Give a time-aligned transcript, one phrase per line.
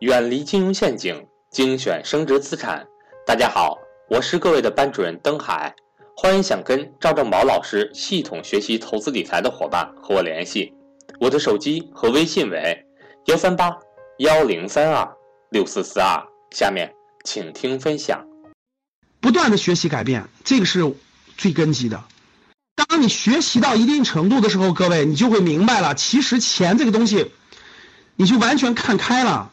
[0.00, 2.86] 远离金融陷阱，精选升值资产。
[3.26, 3.76] 大家好，
[4.08, 5.74] 我是各位的班主任登海，
[6.16, 10.72] 欢迎想跟赵正宝老师系统学习投资理财的伙伴和我联系，
[11.20, 12.82] 我的手机和微信为
[13.26, 13.76] 幺三八
[14.20, 15.06] 幺零三二
[15.50, 16.18] 六四四二。
[16.52, 16.90] 下面
[17.22, 18.26] 请听分享。
[19.20, 20.94] 不断的学习改变，这个是
[21.36, 22.02] 最根基的。
[22.74, 27.30] 当你学习到一定程度的时候，各位你就会明白了，其实钱这个东西，
[28.16, 29.52] 你就完全看开了。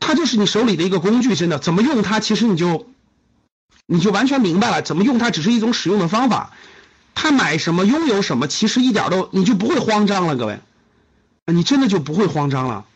[0.00, 2.86] 它就是你手里的一个工具，真的怎么用它，其实你就
[3.86, 4.82] 你就完全明白了。
[4.82, 6.52] 怎么用它只是一种使用的方法。
[7.20, 10.60] 他买什么拥有什么，其实一点都你就不会慌张了，各位，
[11.46, 12.86] 你真的就不会慌张了。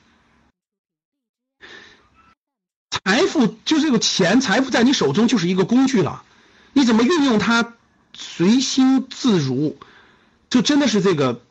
[2.91, 6.23] 财富就这个钱，财富在你手中就是一个工具了，
[6.73, 7.75] 你怎么运用它，
[8.15, 9.77] 随心自如，
[10.49, 11.43] 就真的是这个，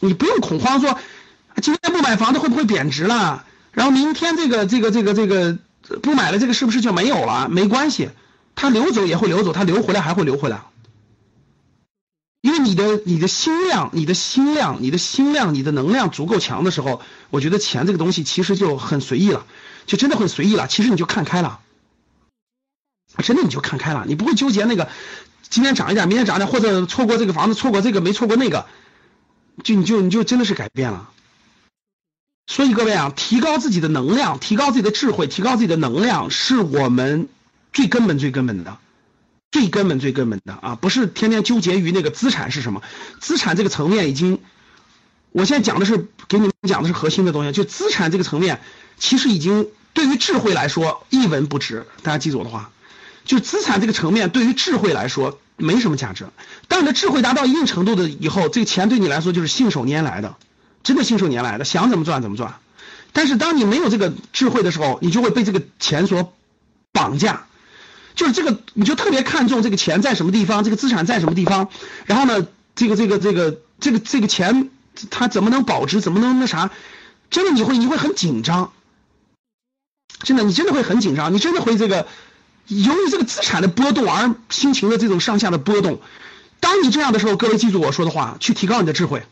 [0.00, 0.98] 你不用恐慌说，
[1.60, 3.44] 今天不买房子会不会贬值了？
[3.78, 5.56] 然后明天这个这个这个这个
[6.02, 7.48] 不买了，这个是不是就没有了？
[7.48, 8.10] 没关系，
[8.56, 10.64] 它流走也会流走，它流回来还会流回来。
[12.40, 19.46] 因为你的你的心量、你的心量、你的心量、你的能量足够强的时候，我觉得钱这个东西其实就很随意了，
[19.86, 20.66] 就真的很随意了。
[20.66, 21.60] 其实你就看开了，
[23.22, 24.88] 真的你就看开了，你不会纠结那个
[25.48, 28.66] 今天涨一点，明天涨一点，或者错过这个房子，错过这个没错过那个，
[29.62, 31.10] 就你就你就真的是改变了。
[32.50, 37.28] 所以各位啊，提高自己的能量，提高自己的智慧，提高自己的能量，是我们
[37.74, 38.78] 最根本、最根本的，
[39.52, 40.74] 最根本、最根本的啊！
[40.74, 42.82] 不是天天纠结于那个资产是什么，
[43.20, 44.40] 资产这个层面已经，
[45.30, 48.62] 我现在讲的是给你们讲的是核心的东西，就资产这个层面，
[48.98, 51.86] 其实已经对于智慧来说一文不值。
[52.02, 52.70] 大家记住我的话，
[53.26, 56.26] 就资产这个层面对于智慧来说没什么价值。
[56.66, 60.34] 当你的智慧达到一定程度的以后，这个钱对你来说就是信手拈来的。
[60.82, 62.54] 真的信手拈来的，想怎么赚怎么赚。
[63.12, 66.32] 但是当你没有这个智慧的时候，你就会被这个钱所
[66.92, 67.46] 绑架。
[68.14, 71.68] 就是这个，你就特别看重这个钱在什么地方，这个资产在什么地方。
[72.06, 74.70] 然后呢，这个这个这个这个这个钱
[75.08, 76.70] 它怎么能保值，怎么能那啥？
[77.30, 78.72] 真的你会你会很紧张。
[80.24, 82.08] 真的，你真的会很紧张，你真的会这个
[82.66, 86.00] 由于这个资产的波动而心情的这种上下的波动。
[86.58, 89.22] 当你这样的时候，各位记住我说的话，去提高你的智慧。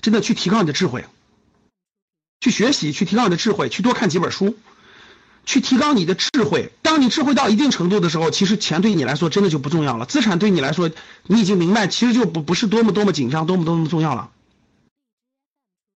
[0.00, 1.04] 真的去提高你的智慧，
[2.40, 4.56] 去学习，去提高你的智慧，去多看几本书，
[5.44, 6.72] 去提高你的智慧。
[6.82, 10.06] 当你智慧到一定程度的时候，其实钱对你来说真的就不重要了。
[10.06, 10.90] 资产对你来说，
[11.26, 14.30] 你已经明白，其实就不不是多么多么紧张，多么多么重要了。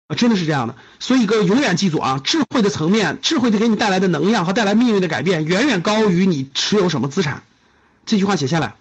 [0.09, 0.75] 啊，真的是这样的。
[0.99, 7.45] 所以，哥永远记住啊，智慧的层面，智慧的给你带来的能量和带来命运的改变，远远高于你持有什么资产。
[8.05, 8.75] 这句话写下来。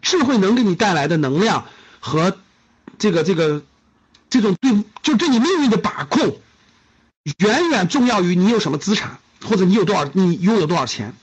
[0.00, 1.66] 智慧能给你带来的能量
[2.00, 2.38] 和。
[3.02, 3.64] 这个这个，
[4.30, 6.38] 这种对就对你命运的把控，
[7.38, 11.16] 远远重要于你有什么资产，或者你有多少，你拥有多少钱。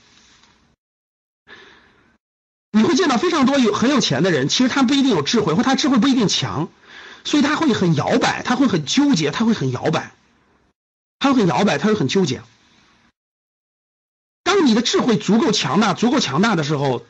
[2.72, 6.68] 你会见到非常多有很有钱的人，其实他不一定有智慧，或他智慧不一定强，
[7.24, 10.12] 所以他会很摇摆，他会很纠结，他会很摇摆，
[11.18, 12.42] 他会很摇摆，他会很纠结。
[14.42, 17.06] 当你的智慧足够强大，足够强大的时候。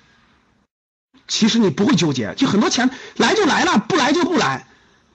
[1.31, 4.67] 其实你不会纠结，就很多钱来就来了，不来就不来，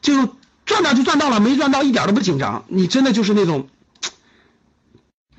[0.02, 2.64] 就赚到就赚到了，没赚到一点都不紧张。
[2.70, 3.68] 你真的就是那种，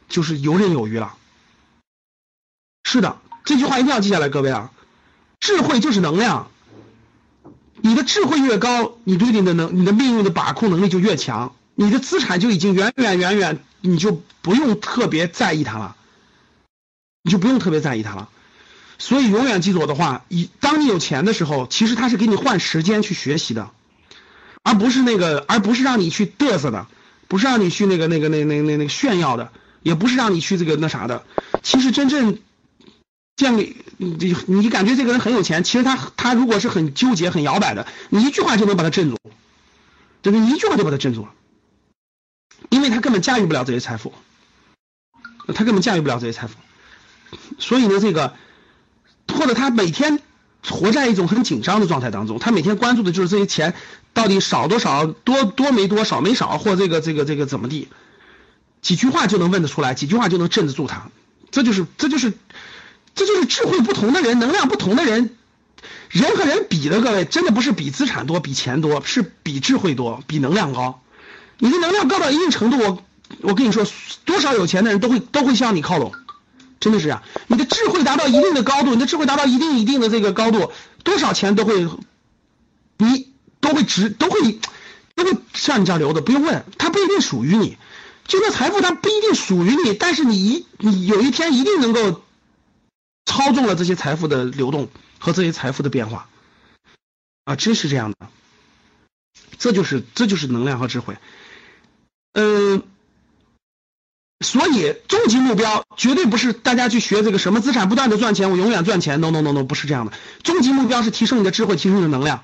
[0.07, 1.15] 就是游刃有余了。
[2.85, 4.71] 是的，这句话一定要记下来，各位啊，
[5.41, 6.51] 智慧就是能量。
[7.81, 15.97] 你的智慧越高，你对你的能，你的命运的把控能力就越强，你的资产就已经远远远远，你就不用特别在意它了，
[17.23, 18.29] 你就不用特别在意它了。
[18.99, 23.71] 所以永远记住我的话，以当你有钱的时候，其实他是给你换时间去学习的，
[24.63, 26.87] 而不是那个，而不是让你去嘚瑟的，
[27.29, 29.53] 不是让你去那个那个那那那那个炫耀的，
[29.83, 31.25] 也不是让你去这个那啥的。
[31.63, 32.39] 其实真正
[33.37, 39.19] 建立你你感觉这个人很有钱，其实他他如果是很纠结很摇摆的，你一句话就能把他镇住，
[40.23, 41.33] 就是，一句话就把他镇住了，
[42.71, 44.15] 因为他根本驾驭不了这些财富，
[45.55, 46.55] 他根本驾驭不了这些财富，
[47.59, 48.33] 所以呢，这个。
[49.35, 50.21] 或者他每天
[50.63, 53.75] 活在一种很紧张的状态当中，他每天关注的就是这些钱
[54.13, 57.89] 到底少多少，多多没多少没少，或这个这个这个怎么地，
[58.83, 61.11] 几句话就能问得出来，几句话就能镇得住他，
[61.51, 62.33] 这就是这就是
[63.15, 65.37] 这就是智慧不同的人，能量不同的人，
[66.11, 71.01] 人和人比的各位真的不是比资产多，比钱多，是比智慧多，比能量高。
[71.59, 73.03] 你的能量高到一定程度，我
[73.41, 73.87] 我跟你说，
[74.25, 76.13] 多少有钱的人都会都会向你靠拢。
[76.87, 80.71] 真的是啊，你的智慧达到一定的高度，你的智慧达到一定一定的这个高度，
[81.03, 81.85] 多少钱都会，
[82.97, 84.61] 你都会值，都会
[85.17, 87.77] 都会向你这儿流的，不用问，它不一定属于你，
[88.29, 92.23] 就那财富它不一定属于你，但是你一你有一天一定能够
[93.25, 94.89] 操纵了这些财富的流动
[95.19, 96.29] 和这些财富的变化，
[97.47, 98.29] 啊，真是这样的，
[99.59, 101.17] 这就是这就是能量和智慧，
[102.35, 102.85] 嗯，
[104.41, 110.13] 所以终极目标绝对不是大家去学这个什么资产不断的赚钱，我永远赚钱，no no no no，不是这样的，
[110.43, 112.43] 终极目标是提升你的智慧，提升你的能量，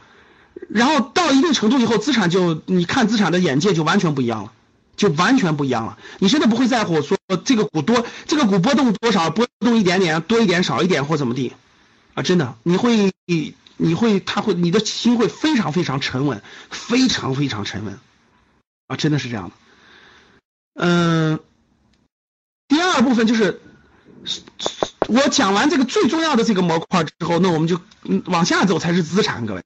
[0.68, 4.52] 然后到一定程度以后，资产就你看资产的眼界就完全不一样了。
[4.94, 5.98] 就完全不一样了。
[6.18, 11.54] 你现在不会在乎说这个股多，这个股波动多少，波动一点点，多一点，少一点或怎么地，
[12.12, 13.10] 啊，真的，你会，
[13.78, 17.98] 你会，他会，你的心会非常非常沉稳，非常非常沉稳，
[18.86, 19.54] 啊，真的是这样的。
[20.74, 21.40] 嗯，
[23.02, 23.60] 部分就是，
[25.08, 27.80] 我讲完这个最重要的这个模块之后，那我们就
[28.26, 29.62] 往下走才是资产，各位。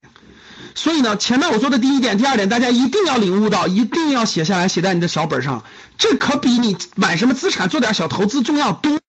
[0.75, 5.65] 所以呢，前面我说的第一点、第二点，大家一定要领悟到，一定要写下来，写在你的小本上。
[5.97, 9.01] 这可比你买什么资产、做点小投资重要多，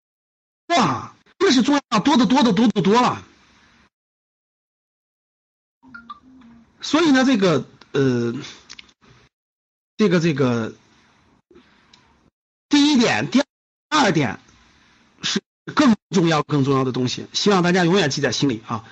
[0.68, 3.26] 哇，这是重要多得多的多的多了。
[6.80, 8.34] 所以呢，这个呃，
[9.98, 10.74] 这个这个，
[12.70, 13.42] 第一点、第
[13.98, 14.40] 二点
[15.22, 15.42] 是
[15.74, 18.84] 更重要、更重要的东西，希望大家永远记在心里啊。